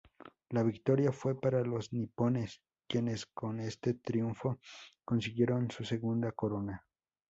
La 0.49 0.63
victoria 0.63 1.11
fue 1.11 1.39
para 1.39 1.61
los 1.61 1.93
nipones 1.93 2.63
quienes 2.87 3.27
con 3.27 3.59
este 3.59 3.93
triunfo 3.93 4.59
consiguieron 5.05 5.69
su 5.69 5.83
segunda 5.85 6.31
corona. 6.31 6.87